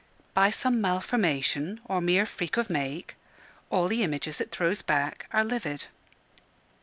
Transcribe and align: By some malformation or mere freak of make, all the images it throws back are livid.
By 0.33 0.49
some 0.49 0.81
malformation 0.81 1.79
or 1.85 2.01
mere 2.01 2.25
freak 2.25 2.57
of 2.57 2.71
make, 2.71 3.15
all 3.69 3.87
the 3.87 4.01
images 4.01 4.41
it 4.41 4.49
throws 4.51 4.81
back 4.81 5.27
are 5.31 5.43
livid. 5.43 5.85